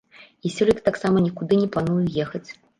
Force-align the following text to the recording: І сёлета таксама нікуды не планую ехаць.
І 0.47 0.51
сёлета 0.55 0.81
таксама 0.87 1.23
нікуды 1.27 1.61
не 1.63 1.71
планую 1.79 2.01
ехаць. 2.27 2.47